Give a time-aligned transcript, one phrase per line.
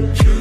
[0.00, 0.31] you.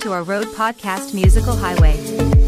[0.00, 2.39] To our road podcast Musical Highway.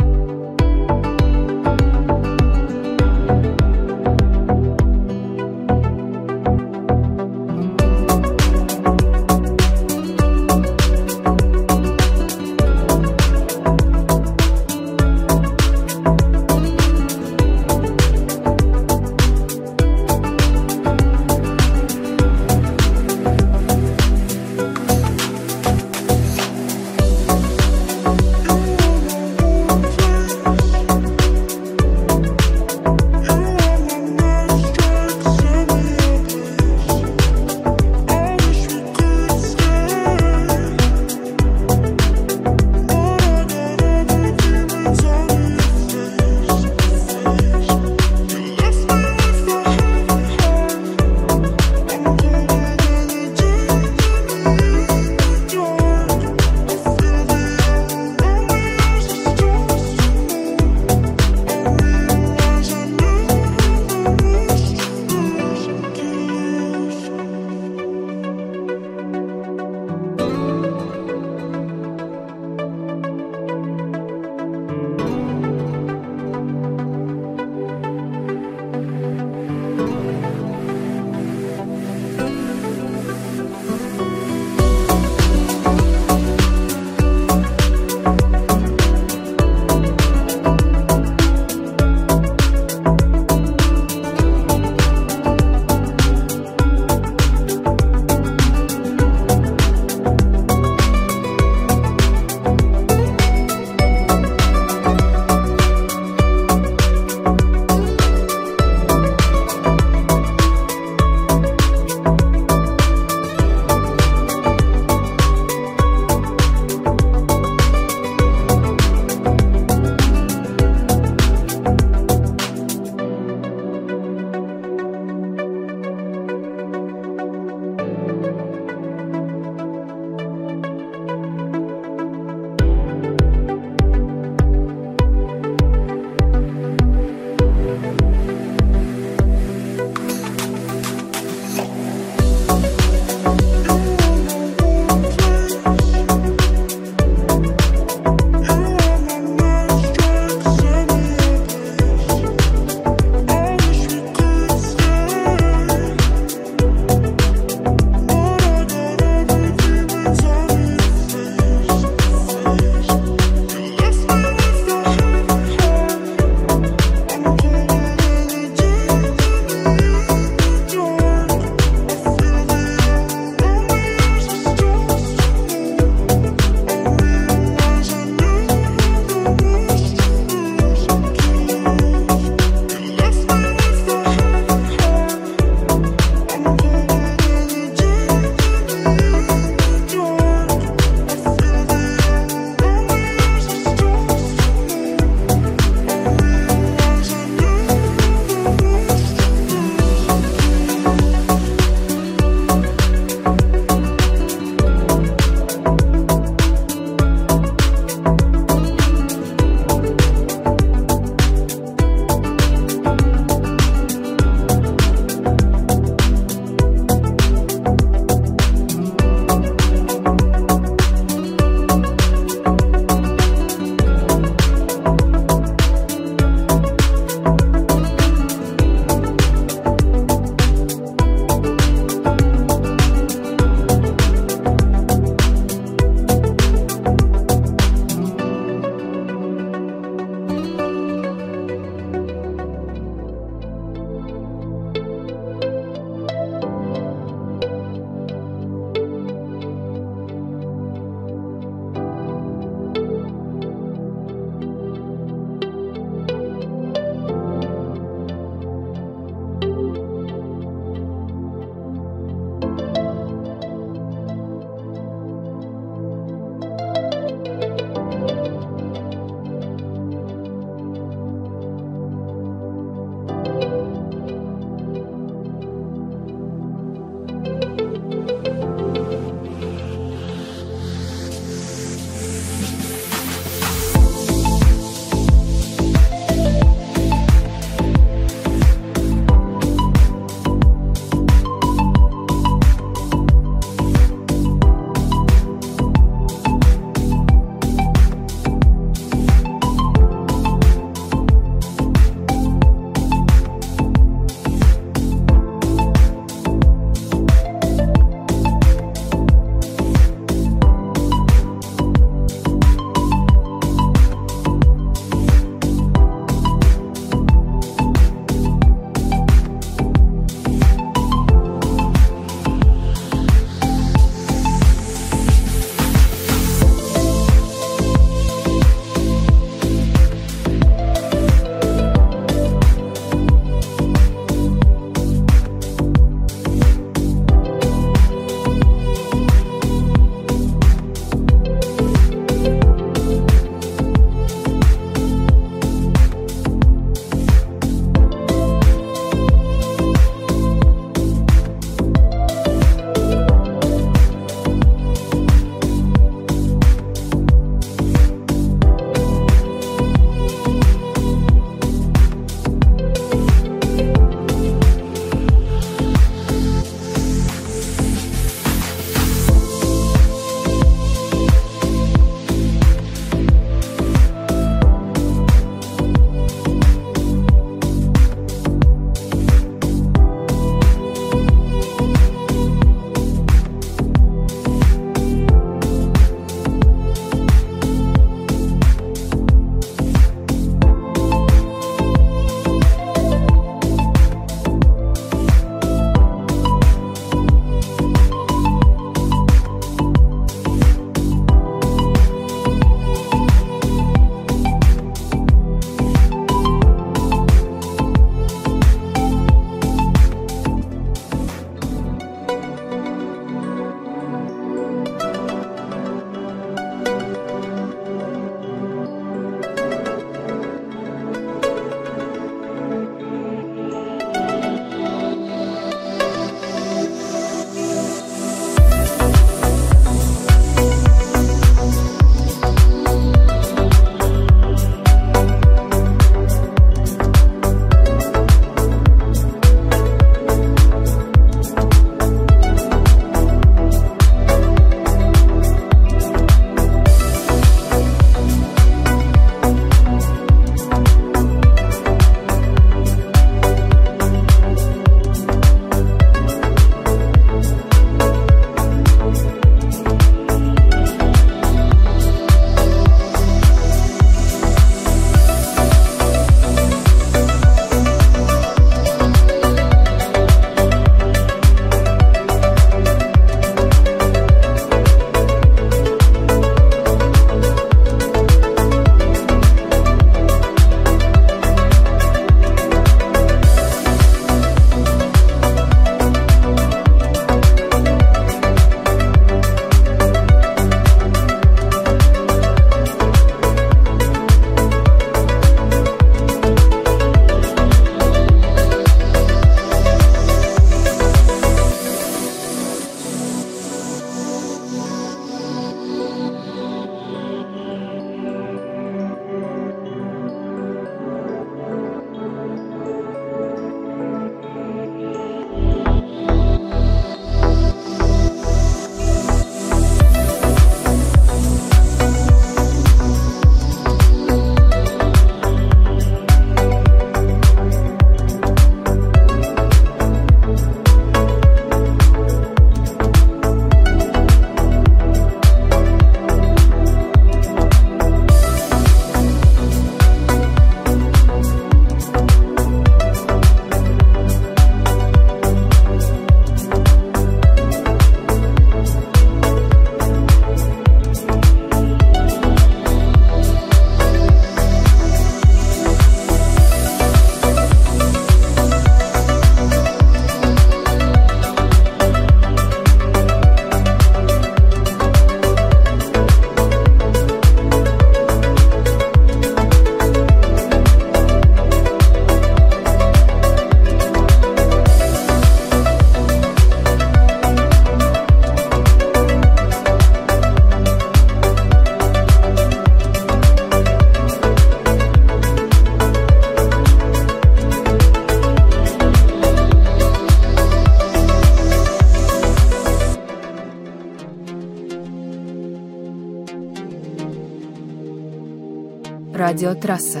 [599.38, 600.00] Радиотрасса.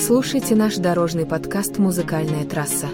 [0.00, 2.86] Слушайте наш дорожный подкаст «Музыкальная трасса».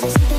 [0.00, 0.35] cause it's